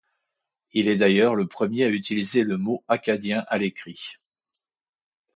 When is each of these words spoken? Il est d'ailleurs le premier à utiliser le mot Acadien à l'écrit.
Il 0.73 0.87
est 0.87 0.97
d'ailleurs 0.97 1.35
le 1.35 1.45
premier 1.45 1.83
à 1.83 1.89
utiliser 1.89 2.43
le 2.43 2.57
mot 2.57 2.83
Acadien 2.87 3.43
à 3.49 3.59
l'écrit. 3.59 4.15